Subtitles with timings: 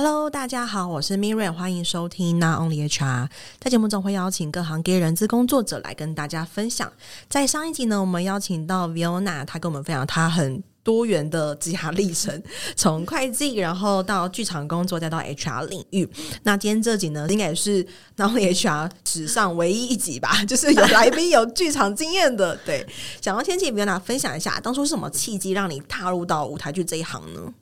[0.00, 3.28] Hello，大家好，我是 Miriam，欢迎收听 Not Only HR。
[3.58, 6.92] 在节目中会邀请各行各业人资工作者来跟大家分享。
[7.28, 12.40] 在上一集呢，我们邀请到 Viona，她跟我们分享她很多元的职涯历程，
[12.76, 16.08] 从会计然后到剧场工作，再到 HR 领域。
[16.44, 17.84] 那今天这集呢，应该也是
[18.14, 22.56] Not Only HR 史上唯一一集吧， 就是有来宾有剧场经验的。
[22.64, 22.86] 对，
[23.20, 27.52] 想要先请 Viona 分享一下，当初是什么契机让你踏入到舞台剧这一行呢？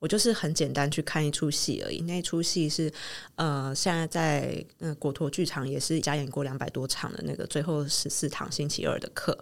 [0.00, 2.90] 我就是很简单去看一出戏而已，那出戏是
[3.36, 9.36] 呃，现在在呃果陀剧场也是加演过两百多场的那个最后十四堂星期二的课，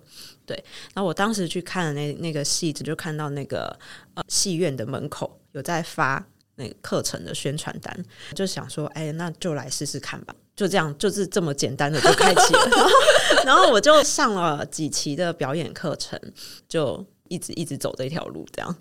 [0.45, 0.63] 对。
[0.95, 3.79] 那我当时去看的那那个戏子，就看到那个
[4.15, 8.05] 呃戏院的门口有在发那个课程的宣传单，
[8.35, 10.35] 就想说，哎，那就来试试看吧。
[10.57, 12.91] 就这样，就是这么简单的就开启了， 然后
[13.45, 16.21] 然后我就上了几期的表演课程，
[16.69, 18.77] 就一直一直走这条路，这样。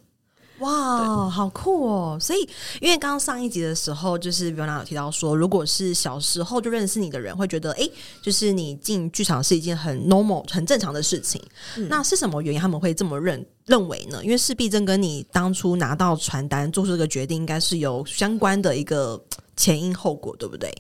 [0.60, 2.18] 哇，好酷哦！
[2.20, 2.40] 所以，
[2.82, 7.88] 因为刚刚上一集的时候，就是 Viona 有提到说，如果是小时候就认识你的人，会觉得，哎，
[8.24, 11.40] 就是你进剧场是一件很 normal、很正常的事情。
[11.76, 14.20] 嗯、那是什么原因他们会这么认认为呢？
[14.24, 19.24] 因为势必这跟你当初拿到传单做出这个决定，应该是有相关的一个
[19.56, 20.74] 前因后果，对不对？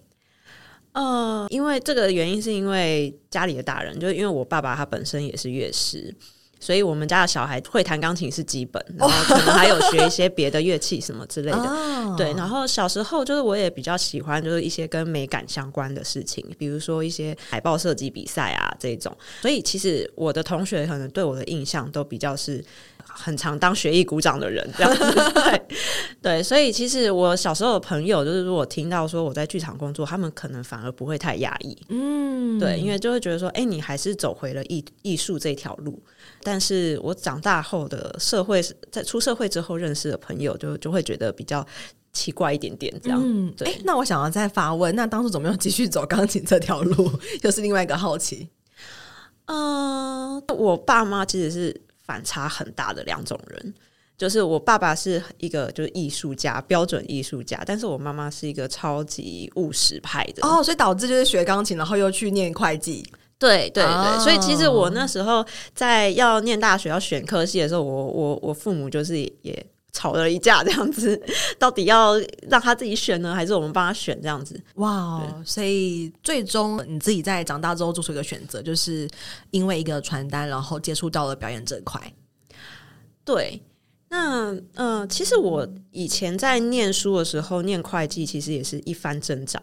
[0.94, 6.16] 呃，因为这个原因是因为家里的大人，就是因为我爸爸他本身也是乐师。
[6.60, 11.58] 所以我们家的小孩会弹钢琴是基本，然后可能还有学一些别的乐器什么之类的。
[11.58, 12.18] Oh.
[12.18, 19.16] 对，然后小时候就是我也比较喜欢，就是一些跟美感相关的事情，比如说一些海报设计比赛啊这种。
[19.42, 22.64] 所以其实我的同学可能对我的印象都比较是
[23.06, 25.32] 很常当学艺鼓掌的人这样子。
[25.34, 25.62] 对，
[26.22, 31.78] 对，所以其实我小时候的朋友就是如果听到说我在剧场工作，他们可能反而不会太压抑。
[31.90, 36.02] 嗯，对，因为就会觉得说，哎，你还是走回了艺艺术这条路。
[36.50, 41.68] 但是我长大后的社会，在出社会之后认识的朋友就，就就会觉得比较
[42.14, 43.22] 奇怪一点点，这样。
[43.22, 43.68] 嗯，对。
[43.68, 47.12] 欸，那我想要再发问，那当初怎么又继续走钢琴这条路？
[47.42, 48.48] 又是另外一个好奇。
[49.48, 53.74] 嗯、呃，我爸妈其实是反差很大的两种人，
[54.18, 60.48] 就是我爸爸是一个就是艺术家，标准艺术家，但是我妈妈是一个超级务实派的。
[60.48, 63.06] 哦，所以导致就是学钢琴，然后又去念会计。
[63.40, 64.20] 对对对，oh.
[64.20, 71.22] 所以其实我那时候在要念大学要选科系的时候，我我我父母就是也吵了一架，这样子，
[71.60, 72.14] 到底要
[72.50, 74.60] 让他自己选呢，还是我们帮他选这样子？
[74.76, 79.08] 哇、wow，所以最终你自己在长大之后做出一个选择，就是
[79.52, 82.02] 因为一个传单，然后接触到了表演这块。
[83.24, 83.62] 对，
[84.10, 89.60] 那嗯、呃，其实我以前在念书的时候念会计，其实也是一番挣扎。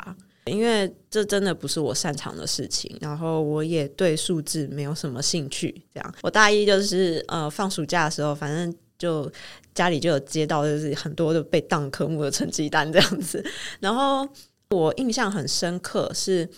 [0.47, 5.75] 因为这真的不是我擅长的事情，然后我也对数字没有什么兴趣。
[5.93, 9.31] 这样，我大一就是呃放暑假的时候，反正就
[9.75, 13.44] 家里就有接到就是很多的被当科目的成绩单这样子。
[13.81, 14.28] 然后
[14.71, 16.49] 我印象很深刻是，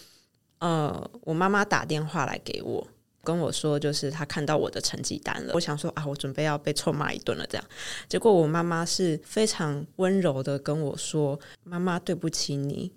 [0.59, 2.85] 呃，我妈妈打电话来给我，
[3.23, 5.53] 跟我说就是她看到我的成绩单了。
[5.55, 7.65] 我想说啊，我准备要被臭骂一顿了这样。
[8.09, 12.93] 结果我妈妈是非常温柔的跟我说：“妈妈对不起你。”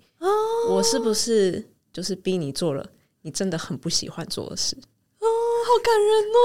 [0.68, 2.86] 我是不是就是逼你做了
[3.22, 4.76] 你真的很不喜欢做的事？
[5.18, 5.26] 哦，
[5.66, 6.36] 好感人哦！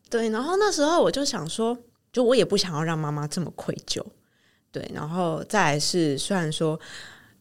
[0.10, 1.76] 对，然后那时候我就想说，
[2.12, 4.04] 就我也不想要让妈妈这么愧疚。
[4.70, 6.78] 对，然后再来是，虽然说。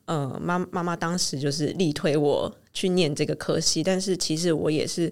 [0.05, 5.11] 呃，妈妈妈当时就是力推我去念这个科系，但是其实我也是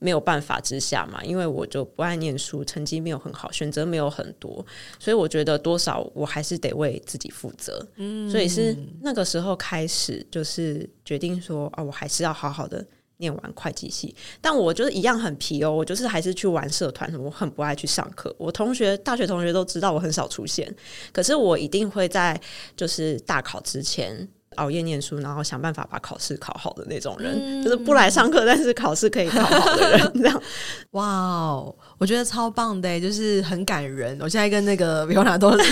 [0.00, 4.64] 没有办法之下嘛，因为我就不爱念书，成绩没有很好，选择没有很多，
[4.98, 7.86] 所以我觉得多少我还是得为自己负责。
[7.96, 12.84] 嗯，所以是那个时候开始，就是决定说啊，我还是要好好的。
[13.22, 18.34] 念完会计系，但我就是一样很皮哦，我就是还是去玩社团，我很不爱去上课。
[18.36, 20.74] 我同学、大学同学都知道我很少出现，
[21.12, 22.38] 可是我一定会在
[22.76, 24.28] 就是大考之前。
[24.56, 30.42] 熬夜念书，然后想办法把考试考好的那种人，嗯、就是不来上课，但是考试可以考好的人，这样。
[30.92, 34.18] 哇哦，我觉得超棒的，就是很感人。
[34.20, 35.64] 我现在跟那个 Viona 都泪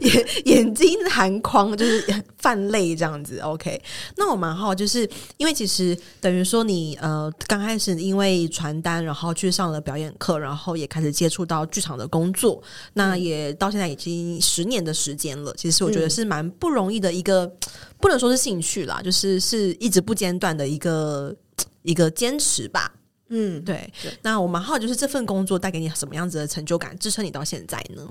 [0.00, 2.04] 眼眼睛含眶，就是
[2.38, 3.38] 泛泪这样子。
[3.40, 3.80] OK，
[4.16, 12.62] 那我蛮好，就是因为其实等于说你呃刚开始因为传单，然后去上了表演课，然后也开始接触到剧场的工作，
[12.94, 15.52] 那也到现在已经十年的时间了。
[15.56, 17.50] 其实我觉得是蛮不容易的一个。
[18.00, 21.34] 不能说是兴趣啦，就是是一直不间断的一个
[21.82, 22.92] 一个坚持吧。
[23.28, 23.88] 嗯，对。
[24.02, 28.08] 对，那我蛮好，就是这份工作带给你什么样子的成就感，支撑你到现在呢？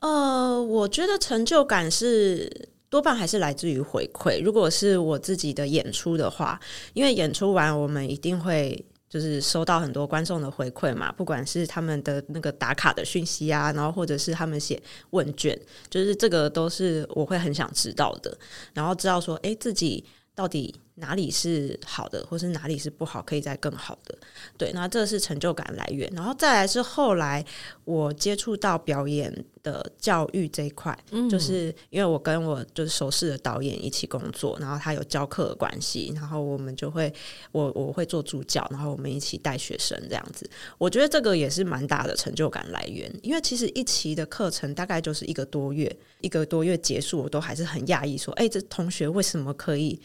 [0.00, 4.42] 呃，我觉得成就感是多半还是来自于回馈。
[4.42, 6.60] 如果是我自己的演出的话，
[6.92, 15.58] 因为演出完我们一定会就是收到很多观众的回馈嘛，不管是他们的那个打卡的讯息啊，然后或者是他们写问卷，
[15.88, 18.36] 就是这个都是我会很想知道的，
[18.74, 20.74] 然后知道说，哎，自己到底。
[20.98, 24.16] 哪里是好的，或是哪里是不好，可以再更好的。
[24.56, 26.10] 对，那这是成就感来源。
[26.14, 27.44] 然后再来是后来
[27.84, 37.12] 我接触到表演的教育这一块，嗯，就是因为我跟我就是熟识的导演一起工作，然后他有教课的关系，然后我们就会
[37.52, 40.48] 我我会做助教，然后我们一起带学生这样子。
[40.78, 50.00] 我觉得这个也是蛮大的成就感来源，因为其实一期的课程大概就是一个多月，一个多月结束，我都还是很讶异，说，哎，这同学为什么可以？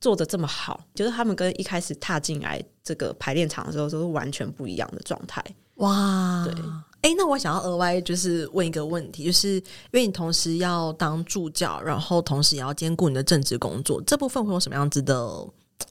[0.00, 5.42] 做的这么好，就是他们跟一开始踏进来这个排练场的时候都是完全不一样的状态。
[5.76, 6.54] 哇，对，
[7.02, 9.62] 哎、欸，那我想要额外就是问一个问题，就是因
[9.92, 15.46] 为你同时要当助教，然后同时也要兼顾你的正职工作，这部分会有什么样子的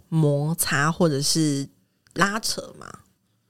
[0.09, 1.67] 摩擦或者是
[2.13, 2.87] 拉扯吗？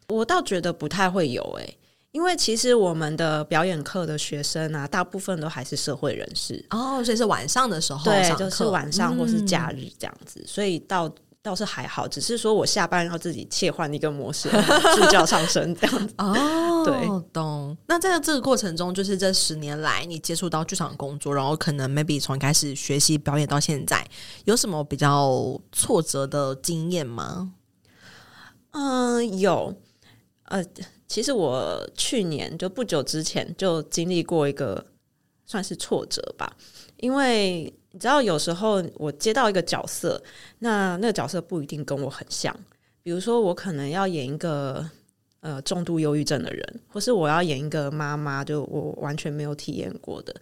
[0.10, 1.78] 我倒觉得不太会有、欸，哎。
[2.16, 14.48] 因为其实我们的表演课的学生啊，大部分都还是社会人士哦，所以是晚上的时候，对，就是晚上或是假日这样子，嗯、所以倒倒是还好，只是说我下班要自己切换一个模式，
[14.96, 17.76] 助教上身这样子哦，对，懂。
[17.86, 24.08] 那在这个过程中，就是这十年来你接触到剧场工作，然后可能 maybe 从开始学习表演到现在，
[24.46, 27.52] 有什么比较挫折的经验吗？
[28.72, 29.76] 嗯，有，
[30.46, 30.64] 呃。
[31.08, 34.84] 其实我去年就不久之前就经历过一个
[35.46, 36.52] 算是挫折吧，
[36.98, 40.22] 因为你知道有时候我接到一个角色，
[40.60, 42.54] 那那个角色不一定跟我很像，
[43.04, 44.84] 比如说我可能要演一个
[45.42, 50.36] 呃重度忧郁症的人，或是我要演一个妈妈，就我完全没有体验过的，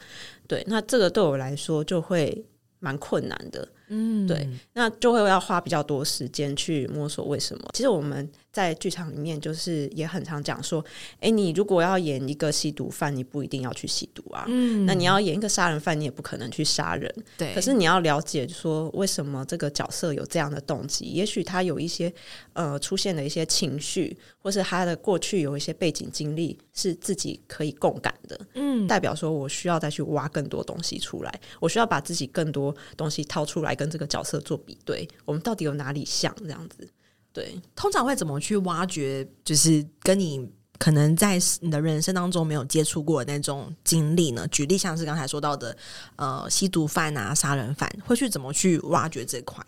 [0.47, 2.45] 对，那这个对我来说就会
[2.79, 7.69] 蛮困难的，嗯，对，那就会要花比较多时间去摸索为什么。
[7.73, 8.31] 其实我们。
[8.53, 10.85] 在剧场里面，就是也很常讲说，
[11.19, 14.45] 哎，你如果要演一个吸毒犯，你不一定要去吸毒啊。
[14.47, 17.11] 嗯，那你要演一个杀人犯，你也不可能去杀人。
[17.35, 17.51] 对。
[17.55, 21.05] 可是你要了解说，为什么这个角色有这样的动机？
[21.05, 22.13] 也许他有一些
[22.53, 28.39] 呃出现的一些情绪，或是他的过去有一些背景经历，是自己可以共感的。
[28.53, 36.87] 嗯，代表说我需要再去挖更多东西出来，我需要把自己更多东西掏出来，跟这个角色做比对，我们到底有哪里像这样子？
[37.33, 39.27] 对，通常会怎么去挖掘？
[39.43, 40.47] 就是跟你
[40.77, 44.47] 可能在你的人生当中没有接触过的那种经历呢？
[44.49, 45.75] 举例像是刚才说到的，
[46.15, 49.65] 呃，吸毒犯啊，杀人犯，会去怎么去挖掘这块？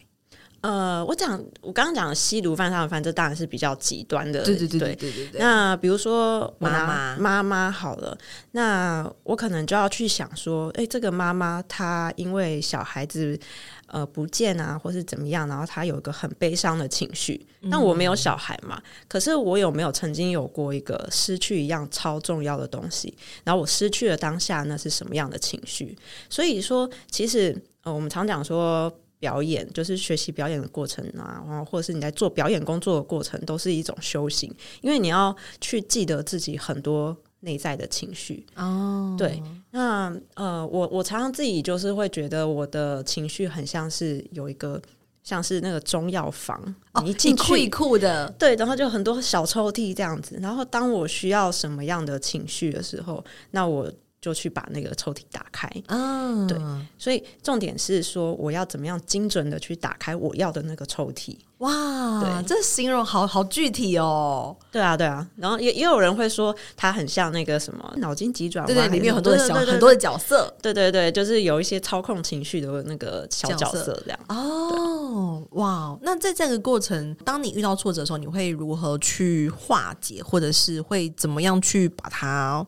[0.62, 4.44] 呃，我讲我刚刚讲的吸毒犯、杀人犯，这当然是比较极端的。
[4.44, 5.40] 对对对对对对，对。
[5.40, 8.16] 那比如说妈妈妈妈好了，
[8.52, 13.40] 那我可能就要去想说，哎，这个妈妈她因为小孩子。
[13.88, 15.48] 呃，不见啊，或是怎么样？
[15.48, 17.46] 然后他有一个很悲伤的情绪。
[17.62, 23.16] 那我没有小孩嘛，嗯，可是我有没有曾经有过一个失去一样超重要的东西？
[23.44, 25.98] 然后我失去了当下，那是什么样的情绪？
[26.30, 37.16] 所以说，其实呃，我们常讲说表演就是学习表演的过程啊，然后或者是你在做表演工作的过程，都是一种修行，因为你要去记得自己很多。
[37.46, 39.18] 内在的情绪哦，oh.
[39.18, 44.82] 对，那呃，我我常常自己就是会觉得我的情绪很像是有一个
[45.24, 46.60] 像是那个中药房
[46.92, 53.90] ，oh, 你一进去一库的，对，然后就很多小抽屉这样子，然后当我需要什么样的情绪的时候，那我
[54.26, 56.50] 就去把那个抽屉打开，嗯，oh.
[56.50, 56.58] 对，
[56.98, 61.38] 所以重点是说我要怎么样精准的去打开我要的那个抽屉。
[61.60, 64.58] 哇，对，这形容好好具体哦。
[64.72, 65.26] 对啊，对啊。
[65.36, 70.52] 然后也也有人会说，它很像那个什么脑筋急转弯，对对，里面有很多的小很多的角色。
[70.60, 74.20] 对对对，就是有一些操控情绪的那个小角色这样。
[74.28, 82.66] 哦，哇，那在这个过程，当你遇到挫折的时候，你会如何去化解，或者是会怎么样去把它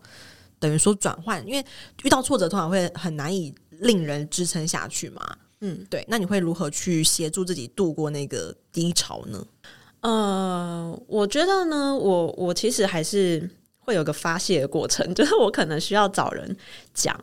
[0.60, 1.46] 等于说转换？
[1.48, 1.66] 因为
[2.04, 5.38] 遇到挫折，通常会很难以令人支撑下去嘛。
[5.62, 9.46] 嗯，对，那你会如何去协助自己度过那个低潮呢？
[10.02, 13.50] 呃，我觉得呢，我我其实还是
[13.80, 16.56] 会有个发泄的过程， 就是我可能需要找人
[16.94, 17.20] 讲，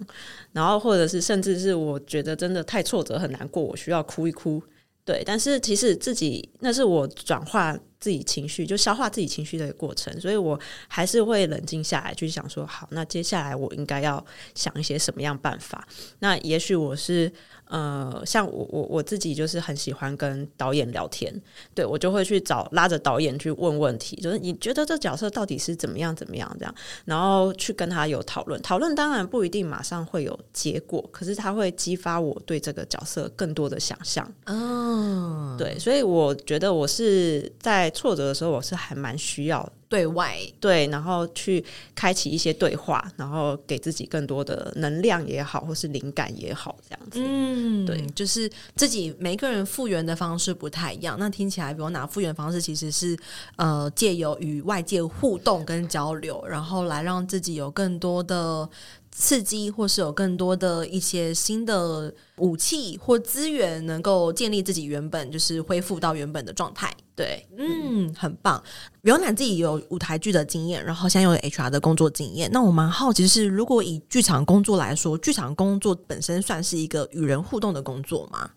[0.52, 4.60] 然后或者是甚至是我觉得真的太挫折很难过，我需要哭一哭。
[5.04, 10.58] 对，但是其实自己那是我转化自己情绪，就消化自己情绪的过程，所以我
[10.88, 15.86] 还是会冷静下来，去想说，好，那接下来我应该要想一些什么样办法？
[16.20, 17.32] 那也许我是。
[17.74, 21.34] 呃，像我我我自己就是很喜欢跟导演聊天，
[21.74, 26.72] 对，我就会去找拉着导演去问问题，就是你觉得这角色到底是怎么样怎么样这样，
[27.04, 28.62] 然后去跟他有讨论。
[28.62, 34.32] 讨论当然不一定马上会有结果，可是他会激发我对这个角色更多的想象。
[34.44, 47.20] 嗯，对，所以我觉得我是在挫折的时候，我是还蛮需要对外对，然后去开启一些对话，然后给自己更多的能量也好，或是灵感也好，这样子。
[47.22, 51.16] 嗯，对，就是自己每个人复原的方式不太一样。
[51.16, 53.16] 那听起来，比如哪复原方式其实是
[53.54, 58.68] 呃，借由与外界互动跟交流，然后来让自己有更多的。
[59.16, 66.92] 刺激，或是有更多的一些新的武器或资源，能够建立自己原本就是恢复到原本的状态。
[67.16, 68.60] 对，嗯，很棒。
[69.04, 72.50] Viona 自己有舞台剧的经验，然后现在有 HR 的工作经验。
[72.52, 78.50] 那我蛮好奇，是如果以剧场工作来说，剧场工作本身算是一个与人互动的工作吗？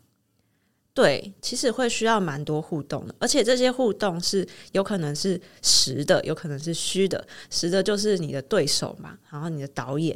[0.95, 7.23] 对，其实会需要蛮多互动的，而且这些互动是有可能是实的，有可能是虚的。
[7.51, 10.15] 实的就是你的对手嘛，然后你的导演；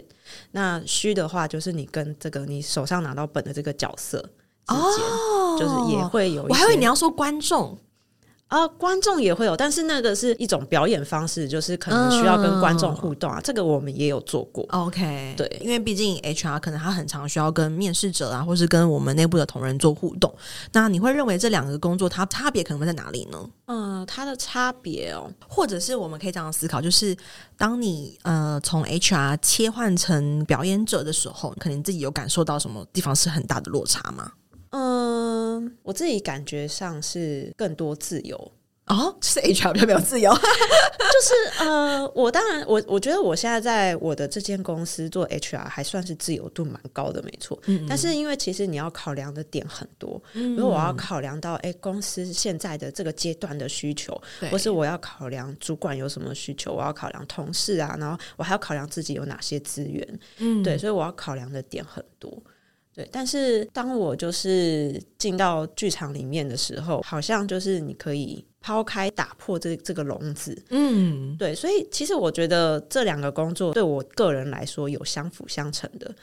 [0.49, 4.17] 那虚的话就是你跟这个你手上拿到本的这个角色
[4.65, 6.43] 之间，哦，就是也会有。
[6.49, 7.77] 我还以为你要说观众。
[8.51, 13.39] 啊，观众也会有，但是那个是一种表演方式，就是可能需要跟观众互动啊。
[13.39, 14.65] 嗯、这个我们也有做过。
[14.71, 20.29] OK，对，因为毕竟 HR 可能他很常需要跟面试者啊，或是跟我们内部的同仁做互动。
[20.73, 23.49] 那你会认为这两个工作它差别可能会在哪里呢？
[23.67, 27.15] 嗯，它的差别哦，或者是我们可以这样思考，就是
[27.57, 34.29] 当你呃从 HR 切换成表演者的时候，可能自己有感受到什么地方是很大的落差吗？
[34.73, 35.00] 嗯，
[35.83, 38.51] 我自己感觉上是更多自由。
[38.87, 47.57] 哦，就是 HR 比较没有自由， 就是呃，我当然我我觉得我现在在我的这间公司做 HR 还算是自由度蛮高的，没错。
[47.67, 54.19] 嗯嗯，但是因为其实你要考量的点很多，嗯，如果我要考量到哎公司现在的这个阶段的需求，
[54.51, 62.29] 或是我要考量主管有什么需求，我要考量同事啊，然后我还要考量自己有哪些资源，嗯，对，所以我要考量的点很多。
[62.93, 76.13] 对，但是当我就是进到剧场里面的时候，好像就是你可以抛开、打破这这个笼子，嗯，对，所以其实我觉得这两个工作对我个人来说有相辅相成的，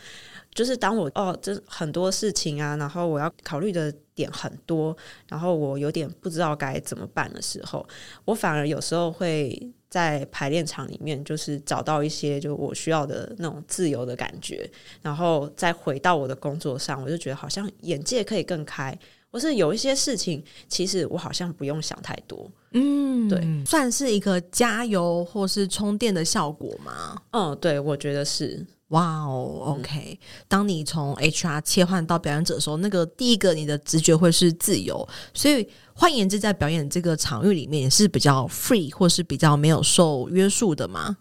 [0.55, 4.95] 就是当我哦，这很多事情啊，然后我要考虑的点很多，
[5.29, 7.87] 然后我有点不知道该怎么办的时候，
[8.27, 9.73] 我反而有时候会。
[9.89, 14.71] 在排练场里面，就是找到一些就我需要的那种自由的感觉，
[15.03, 18.97] 然后再回到我的工作上，我就觉得好像眼界可以更开，
[19.31, 22.51] 或是有一些事情，其实我好像不用想太多。
[22.73, 27.23] 嗯，对，算是一个加油或是充电的效果吗？
[27.31, 28.67] 嗯，对，我觉得是。
[28.89, 30.19] 哇哦，OK。
[30.47, 41.19] 当你从 HR 切换到表演者的时候，那个第一个你的直觉会是自由，所以换言之，在表演这个场域里面也是比较 free 或是比较没有受约束的嘛？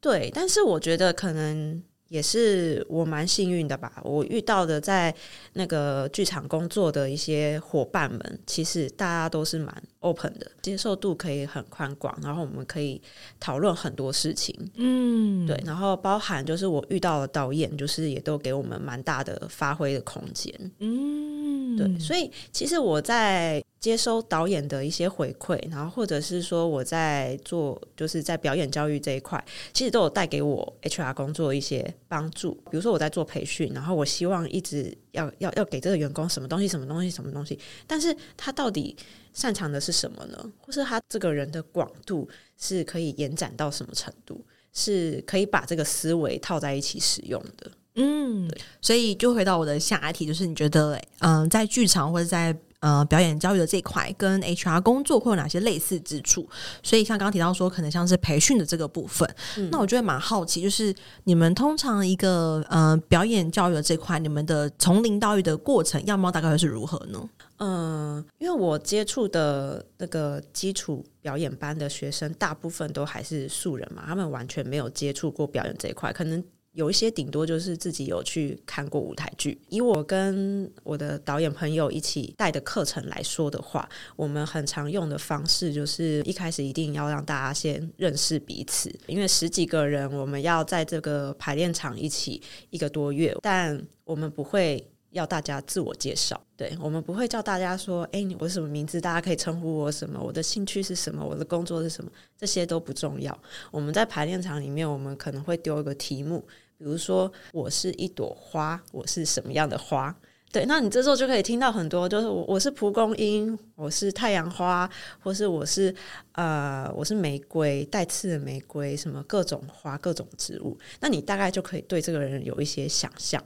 [0.00, 1.82] 对，但是我觉得可能。
[2.10, 5.14] 也是我蛮幸运的吧，我遇到的在
[5.52, 13.00] 那个剧场工作的一些伙伴们，其实大家都是蛮 open 的，接受度可以很宽广，然后我们可以
[13.38, 23.62] 讨论很多事情，嗯，对，然后包含就是我遇到的导演，就是也都给我们蛮大的发挥的空间，嗯，对，所以其实我在。
[23.80, 32.54] 接收导演的一些回馈，然后或者是说我在做，就是在表演教育这一块，其实都有带给我 HR 工作一些帮助。
[32.70, 38.96] 比如说我在做培训，然后我希望一直要要要给这个员工什么东西，什么东西，什么东西，但是他到底
[39.32, 40.52] 擅长的是什么呢？
[40.58, 44.44] 或是他这个人的广度是可以延展到什么程度？
[44.72, 47.70] 是可以把这个思维套在一起使用的。
[47.96, 48.48] 嗯，
[48.80, 56.48] 所以就回到我的下一题，就是你觉得，嗯、呃，在剧场或者在呃，表演教育的这一块跟 HR 工作会有哪些类似之处？
[56.82, 60.94] 所以像刚刚提到说，可能像是培训的这个部分，嗯、那我就会蛮好奇，就是
[61.24, 67.28] 你们通常一个呃表演教育的这块，你们的从零到一的过程样貌大概会是如何呢？
[67.58, 76.42] 嗯、呃，因为我接触的那个基础表演班的学生，大部分都还是素人嘛，他们完全没有接触过表演这一块，可能。
[76.72, 79.60] 有一些顶多就是自己有去看过舞台剧。
[79.68, 99.00] 以我跟我的导演朋友一起带的课程来说的话，我们很常用的方式就是一开始一定要让大家先认识彼此，因为十几个人我们要在这个排练场一起一个多月，但我们不会要大家自我介绍，对，我们不会叫大家说：“哎，我什么名字？
[99.00, 100.20] 大家可以称呼我什么？
[100.22, 101.24] 我的兴趣是什么？
[101.24, 103.36] 我的工作是什么？”这些都不重要。
[103.70, 106.38] 我们在排练场里面，我们可能会丢一个题目。
[106.78, 110.14] 比如说，我是一朵花，我是什么样的花？
[110.52, 114.88] 对，那你这时候就可以听到很多，就是我我是蒲公英，我是太阳花，
[115.20, 115.94] 或是我是
[116.32, 120.78] 呃我是玫瑰，带刺的玫瑰，什么各种花，各种植物。
[121.00, 123.42] 那你大概就可以对这个人有一些想象。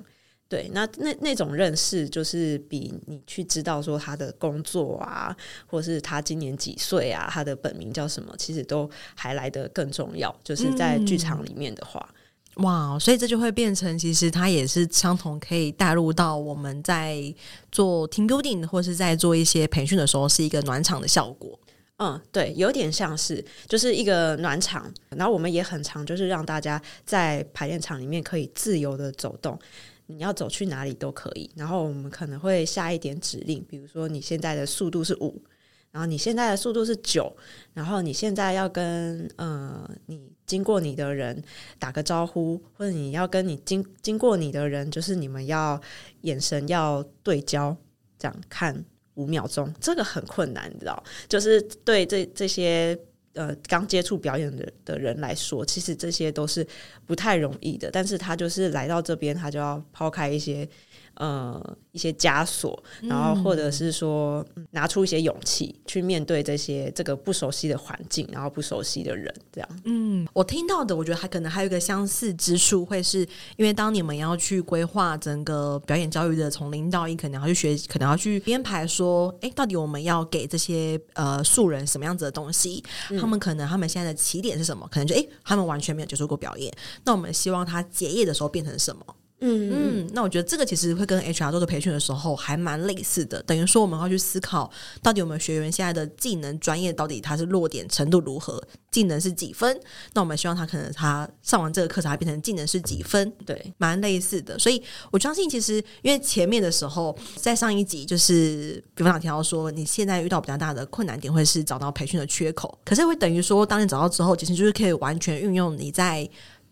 [0.55, 10.33] 对，那那那种认识，就是比你去知道说他的工作啊，或是他今年几岁啊，他的本名叫什么，其实都还来得更重要。
[10.45, 12.09] 就是在剧场里面的话。
[12.11, 17.35] 嗯哇，所以这就会变成，其实它也是相同，可以带入到我们在
[17.73, 21.59] 做 team building 或是在做一些培训的时候，是一个暖场的效果。
[21.97, 29.59] 嗯，对，有点像是就是一个暖场，然后我们也很常，就是让大家在排练场里面可以自由的走动，
[30.07, 31.51] 你要走去哪里都可以。
[31.55, 35.43] 然后我们可能会下一点指令，比如说你现在的速度是五。
[35.91, 37.33] 然后你现在的速度是九，
[37.73, 41.41] 然后你现在要跟呃你经过你的人
[41.79, 45.81] 打个招呼，或者你要跟你经经过你的人，就是你们要
[46.23, 47.77] 眼神要对焦，
[48.19, 48.85] 这样看
[49.15, 51.01] 五秒钟，这个很困难，你知道？
[51.29, 52.99] 就是对这这些
[53.35, 56.67] 呃刚接触表演的的人来说，其实这些都是
[57.07, 57.91] 不太容易的。
[57.93, 60.69] 但是他就是来到这边，他就要抛开一些。
[61.17, 69.69] 呃，一些枷锁，然后或者是说、嗯、拿出一些勇气去面对这些这个不熟悉的环境，然后不熟悉的人，这样。
[69.85, 73.21] 嗯，我听到的，我觉得还可能还有一个相似之处，会是
[73.57, 82.83] 因为当你们要去规划整个表演教育的从零到一，可能要去学，可能要去编排说，哎，到底我们要给这些呃素人什么样子的东西？
[83.11, 84.89] 嗯、他们可能他们现在的起点是什么？
[84.91, 86.73] 可能就哎，他们完全没有接触过表演，
[87.05, 89.05] 那我们希望他结业的时候变成什么？
[89.41, 94.71] 嗯嗯，那我觉得这个其实会跟 HR 做的培训的时候还蛮类似的，等于说我们要去思考，
[95.03, 99.79] 到底我们学员现在的技能专业到底他是落点程度如何，技能是几分？
[100.15, 103.31] 那我们希望他可能他上完这个课程，他变成技能是几分？
[103.45, 104.59] 对，蛮类似的。
[104.59, 116.27] 所以我相信，其实因为前面的时候，在上一集就是比方讲提到说，你现在遇到比较大的困难点会是找到培训的缺口，可是会等于说，当你找到之后，其实就是可以完全运用你在。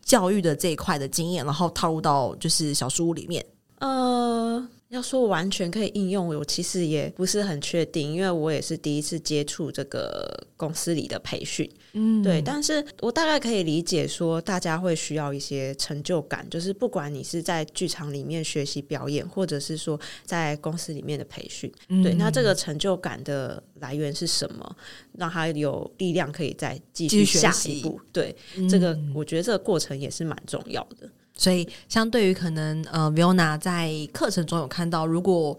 [0.05, 3.45] 教育的这一块的经验，然后套入到就是小书屋里面。
[3.79, 11.69] 呃，要说完全可以应用，我其实也不是很确定，因为我也是第一次接触这个公司里的培训。
[11.95, 24.77] 嗯，对，但是我大概可以理解说，大家会需要一些成就感，就是不管你是在剧场里面学习表演，或者是说在公司里面的培训，嗯、对，那这个成就感的来源是什么？
[25.17, 27.99] 让他有力量可以再继续下一步。
[28.13, 31.09] 对，嗯、这个我觉得这个过程也是蛮重要的。
[31.35, 35.59] 所以，相对于可能呃，Viona 在课程中有看到，如果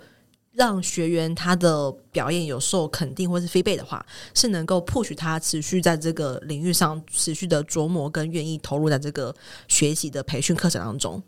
[0.52, 4.06] 让学员他的表演有受肯定或是 feedback 的话，
[4.36, 9.36] 是能够 push 他持续在这个领域上持续的琢磨跟愿意投入在这个
[9.68, 11.22] 学习的培训课程当中。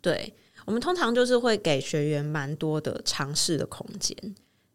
[0.00, 4.16] 对，我们通常就是会给学员蛮多的尝试的空间。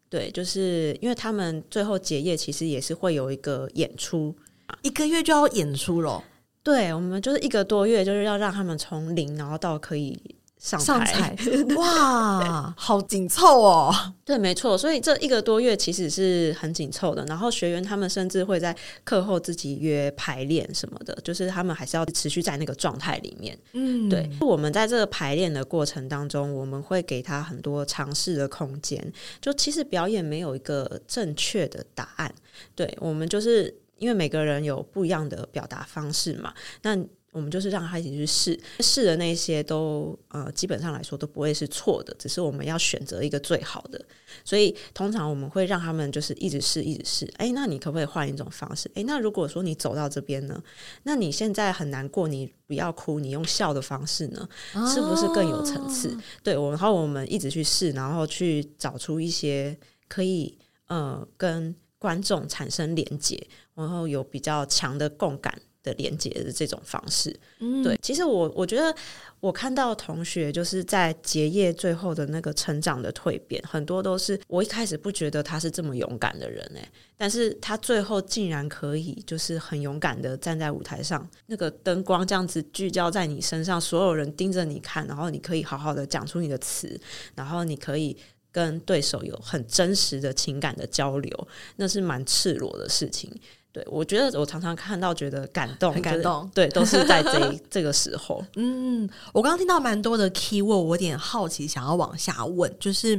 [0.08, 4.34] 对，就是因为他们最后结业其实也是会有一个演出，
[4.80, 6.24] 一个月就要演出了。
[6.62, 10.36] 对，我们就是一个多月，就是要让他们从零然后到可以。
[10.60, 11.34] 上台
[11.74, 13.94] 哇，好紧凑哦！
[14.26, 17.24] 对，没错，所以这一个多月其实是很紧凑的。
[17.24, 23.58] 然后学员他们甚至会在课后自己约排练什么的，就是他们还是要持续在那个状态里面。
[23.72, 24.28] 嗯，对。
[24.42, 29.02] 我们在这个排练的过程当中，我们会给他很多尝试的空间。
[29.40, 32.30] 就其实表演没有一个正确的答案，
[32.74, 36.52] 对，我们就是因为每个人有不一样的表达方式嘛。
[36.82, 36.98] 那
[37.32, 44.04] 我们就是让他一起去试，试的那些都呃，基本上来说都不会是错的，只是我们要选择一个最好的。
[44.44, 47.32] 所以通常我们会让他们就是一直试，一直试。
[47.38, 48.90] 诶，那你可不可以换一种方式？
[48.94, 50.60] 诶，那如果说你走到这边呢，
[51.04, 54.48] 那你现在很难过，你不要哭，你用笑的方式呢，
[54.92, 56.08] 是不是更有层次？
[56.08, 60.58] 哦、对，我然后我们一直去试，然后去找出一些可以
[60.88, 65.52] 呃跟观众产生连接，然后有比较强的共感。
[65.82, 68.94] 的连接的这种方式，嗯，对，其实我我觉得
[69.40, 87.00] 我看到同学就是在结业最后的那个成长的蜕变，很多都是我一开始不觉得他是这么勇敢的人诶，但是他最后竟然可以就是很勇敢的站在舞台上，那个灯光这样子聚焦在你身上，所有人盯着你看，然后你可以好好的讲出你的词，
[87.34, 88.14] 然后你可以
[88.52, 93.34] 跟对手有很真实的情感的交流，那是蛮赤裸的事情。
[93.72, 96.50] 对，我觉得我常常看到，觉得感动，很感动。
[96.52, 98.44] 对，都是在这 这个时候。
[98.56, 103.14] 嗯，我刚刚听到蛮多的 key word，我有点好奇，想要往下问，就是，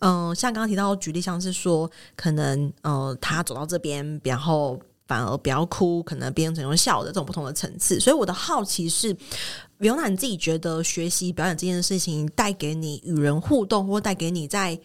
[0.00, 8.00] 嗯、呃，像刚刚提到举例，像是说，可能，呃，他走到这边，然后反而不要哭，可能变成用笑的这种不同的层次。
[8.00, 9.14] 所以我的好奇是
[9.78, 14.76] ，Viona 你自己觉得学习表演这件事情带给你与人互动，或带给你在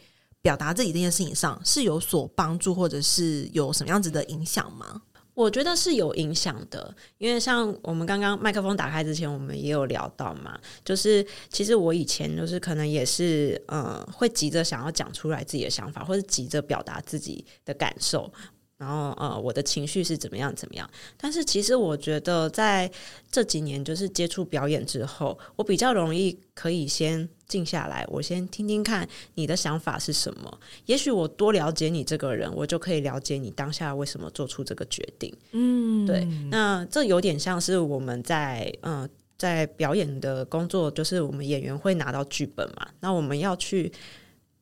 [0.47, 5.01] 表达自己这件事情上是有所帮助，或者是有什么样子的影响吗？
[5.33, 18.31] 我觉得是有影响的，因为像我们刚刚麦克风打开之前，我们也有聊到嘛，就是其实我以前就是可能也是嗯，会急着想要讲出来自己的想法，或者急着表达自己的感受。
[18.77, 20.87] 然后呃，我的情绪是怎么样怎么样？
[21.17, 22.89] 但是其实我觉得在
[23.31, 30.59] 这几年就是接触表演之后，我比较容易可以先静下来，我先听听看你的想法是什么。
[30.85, 35.35] 也许我多了解你这个人，我就可以了解你当下为什么做出这个决定。
[35.53, 36.23] 嗯，对。
[36.51, 39.09] 那这有点像是我们在嗯、呃、
[39.39, 43.91] 在表演的工作，就是我们演员会拿到剧本嘛，那我们要去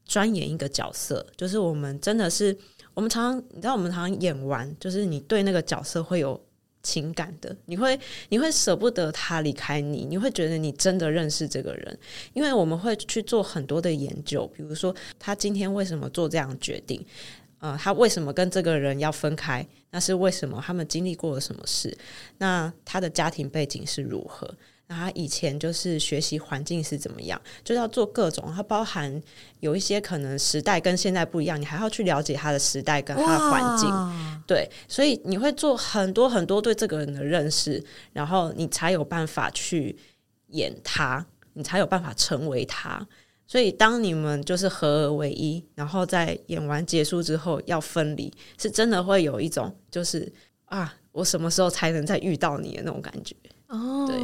[0.06, 2.58] 钻研一个角色，就是我们真的是。
[2.96, 6.42] 我们常常，你知道，我们常常演完，就是你对那个角色会有
[6.82, 12.00] 情感的，你会，你会舍不得他离开你，你会觉得你真的认识这个人，
[12.34, 17.06] 因为我们会去做很多的研究，比如说他今天为什么做这样决定，
[17.60, 20.64] 呃，他为什么跟这个人要分开，那是为什么？
[20.66, 21.96] 他们经历过了什么事？
[22.38, 24.50] 那他的家庭背景是如何？
[24.88, 29.22] 那他以前就是学习环境是怎么样，就要做各种，它包含
[29.60, 33.90] 有一些可能时代跟现在不一样，你还要去了解他的时代跟他的环境，
[34.46, 39.98] 对，所以你会做很多很多对这个人的认识，然后你才有办法去
[40.50, 43.08] 演他，你才有办法成为他。
[43.48, 50.32] 所以当你们就是合而为一，然后在演完结束之后要分离，是真的会有一种就是
[50.66, 53.36] 啊，我什么时候才能再遇到你的那种感觉
[53.68, 54.20] 哦，对。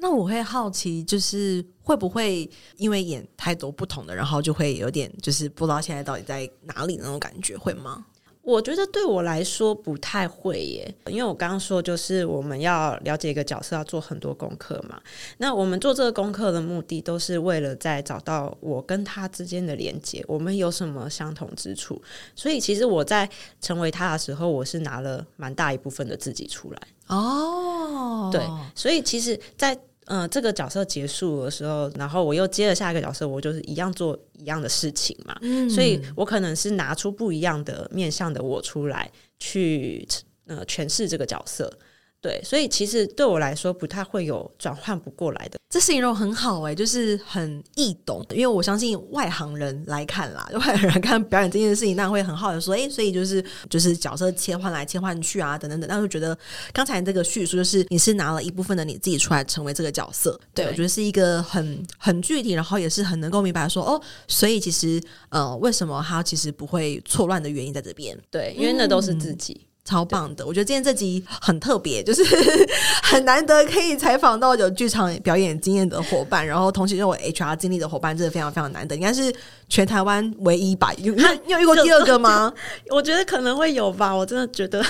[0.00, 8.06] 那我会好奇，就是会不会因为演太多不同的，然后就会有点就是不知道现在到底在哪里那种感觉，会吗？
[8.42, 14.98] 我觉得对我来说不太会耶，因为我刚刚说就是我们要了解一个角色，要做很多功课嘛。
[15.36, 22.00] 那我们做这个功课的目的，都是为了在找到我跟他之间的连接，我们有什么相同之处。
[22.34, 23.28] 所以其实我在
[23.60, 26.80] 成为他的时候，我是拿了蛮大一部分的自己出来。
[27.08, 28.42] 哦，对，
[28.74, 40.06] 所以其实，在嗯、呃，这个角色结束的时候，然后我又接了下一个角色，我就是一样做一样的事情嘛，嗯、所以我可能是拿出不一样的面向的我出来，去
[40.46, 41.72] 呃诠释这个角色。
[42.20, 45.58] 对，所以其实对我来说不太会有转换不过来的。
[45.70, 48.24] 这形容很好哎、欸，就是很易懂。
[48.30, 55.88] 因为我相信外行人来看啦，外行人看表演这件事情，那会很好奇说，哎，所以就是就是角色切换来切换去啊，等等等。
[55.88, 56.36] 但是觉得
[56.72, 60.32] 刚才这个叙述，就是你是拿了一部分的你自己出来成为这个角色。
[60.54, 68.18] 对，对我觉得是一个很很具体，然后也是很能够明白说，哦，所以其实呃，为什么他其实不会错乱的原因在这边。
[68.30, 69.52] 对，因为那都是自己。
[69.62, 72.22] 嗯超棒的，我觉得今天这集很特别，就是
[73.02, 79.34] 很难得可以采访到有剧场表演经验的伙伴，然后同时又有 HR 经历的伙伴，真的非常非常难得，应该是
[79.66, 80.92] 全台湾唯一吧？
[80.98, 81.14] 有
[81.46, 82.52] 你有遇过第二个吗？
[82.90, 84.84] 我觉得可能会有吧，我真的觉得，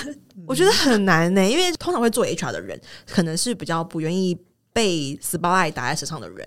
[0.45, 2.77] 我觉得很难呢、欸，因为通常会做 HR 的人，
[3.09, 4.37] 可能是比较不愿意
[4.73, 6.45] 被 spotlight 打在身上的人。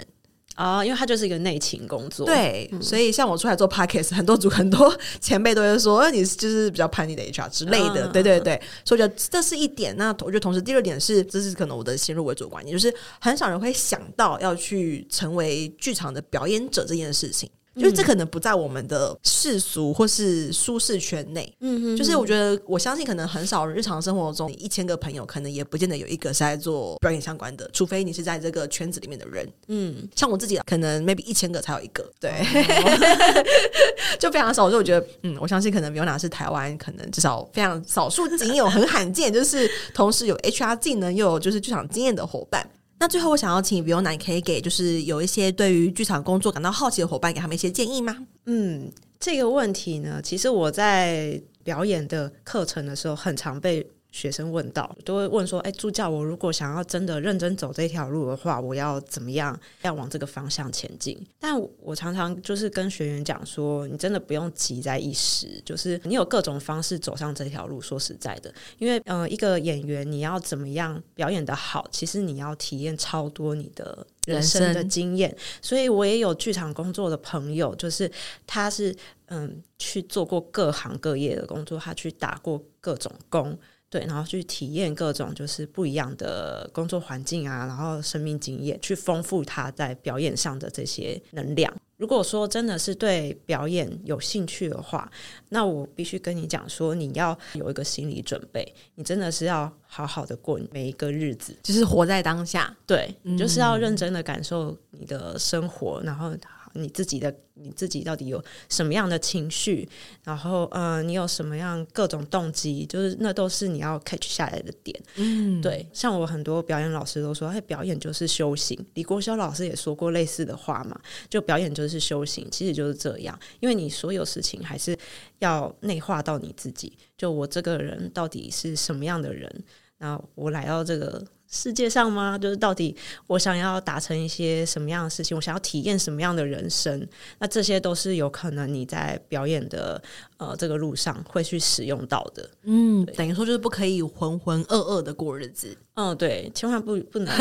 [0.55, 9.97] 啊，因为他就是一个内勤工作，对，嗯、所以像我出来做 podcast，很多 组很多 前辈都会说，你就是比较叛逆的 HR 之类的，嗯、对对对，所以我觉得这是一点。
[9.97, 17.51] 那我觉得同时第二点是，这是可能我的先入为主观念，就是很少人会想到要去成为剧场的表演者这件事情。
[17.77, 33.45] 就是这可能不在我们的世俗或是舒适圈内，嗯哼，就是我觉得我相信可能很少日常生活中一千个朋友可能也不见得有一个是在做表演相关的，除非你是在这个圈子里面的人，嗯，像我自己可能 maybe 一千个才有一个，对，哦、
[34.21, 34.69] 就非常少。
[34.69, 42.69] 所以我觉得，嗯，我相信可能 Viona 是台湾可能至少非常少数仅有很罕见，就是同时有 HR 技能又有就是剧场经验的伙伴。
[43.03, 48.17] 那最后，我想要请 Viona 可以给就是有一些对于剧场工作感到好奇的伙伴，给他们一些建议吗？
[48.47, 48.89] 嗯，
[49.19, 53.85] 这个问题呢，其实我在表演的课程的时候，很常被。
[54.13, 59.59] 学生问到，都会问说：“哎，助教，我如果想要真的认真走这条路的话，我要怎么样？
[59.81, 67.81] 要往这个方向前进？”但我常常就是跟学员讲说：“你真的不用急在一时，就是你有各种方式走上这条路。
[67.81, 75.35] 说实在的，因为呃，一个演员你要怎么样表演的好，其实你要体验超多你的人生的经验。
[75.63, 78.09] 所以我也有剧场工作的朋友，就是
[78.47, 78.95] 他是
[79.29, 83.59] 嗯去做过各行各业的工作，他去打过各种工。”
[83.93, 91.71] 对，然后去体验各种就是不一样的工作环境啊，然后生命经验，去丰富他在表演上的这些能量。
[91.99, 95.13] 如果说真的是对表演有兴趣的话，
[95.51, 102.75] 那我必须跟你讲说，你要有一个心理准备，你真的是要好好的过每一个日子，就是活在当下。
[102.87, 106.35] 对，你就是要认真的感受你的生活，然后。
[106.75, 109.89] 你自己的你自己到底有什么样的情绪，
[110.25, 114.99] 然后呃，你有什么样各种动机，就是那都是你要 catch 下来的点。
[115.17, 118.79] 嗯，对，像我很多表演老师都说，哎，表演就是修行。
[118.95, 124.97] 李国修老师也说过类似的话嘛，就表演就是修行，其实就是这样，因为你所有事情还是
[125.41, 126.97] 要内化到你自己。
[127.17, 129.65] 就我这个人到底是什么样的人？
[129.99, 131.25] 那我来到这个。
[131.53, 132.37] 世界上吗？
[132.39, 135.37] 就是到底我想要达成一些什么样的事情？
[135.37, 137.07] 我想要体验什么样的人生？
[137.39, 140.03] 那这些都是有可能你在表演的
[140.39, 142.51] 呃这个路上会去使用到的。
[142.63, 145.77] 嗯，等于说就是不可以浑浑噩噩的过日子。
[145.95, 147.33] 嗯，对，千万不不能。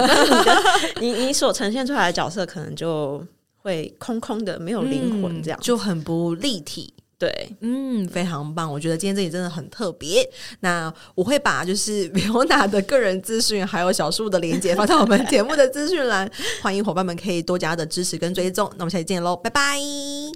[1.00, 6.94] 你你所呈现出来的角色可能就会空空的，没有灵魂，这样、嗯、就很不立体。
[7.22, 8.72] 对，嗯，非常棒。
[8.74, 10.28] 我觉得今天这里真的很特别。
[10.62, 16.28] 那我会把就是 Viona 的个人资讯，还有小树的连接放在我们节目的资讯栏，
[16.64, 18.68] 欢迎伙伴们可以多加的支持跟追踪。
[18.72, 19.78] 那我们下期见喽，拜拜，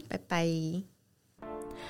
[0.08, 0.94] 拜拜。